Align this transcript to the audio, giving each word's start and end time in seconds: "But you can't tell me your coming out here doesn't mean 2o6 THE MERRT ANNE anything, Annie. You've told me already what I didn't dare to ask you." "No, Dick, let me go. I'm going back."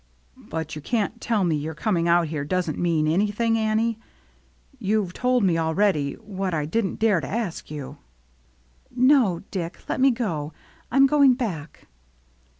"But 0.35 0.75
you 0.75 0.81
can't 0.81 1.21
tell 1.21 1.43
me 1.43 1.55
your 1.55 1.75
coming 1.75 2.07
out 2.07 2.29
here 2.29 2.43
doesn't 2.43 2.75
mean 2.75 3.05
2o6 3.05 3.05
THE 3.07 3.11
MERRT 3.11 3.13
ANNE 3.17 3.21
anything, 3.21 3.57
Annie. 3.59 3.99
You've 4.79 5.13
told 5.13 5.43
me 5.43 5.59
already 5.59 6.13
what 6.15 6.55
I 6.55 6.65
didn't 6.65 6.95
dare 6.95 7.21
to 7.21 7.27
ask 7.27 7.69
you." 7.69 7.97
"No, 8.89 9.43
Dick, 9.51 9.77
let 9.87 10.01
me 10.01 10.09
go. 10.09 10.53
I'm 10.91 11.05
going 11.05 11.35
back." 11.35 11.85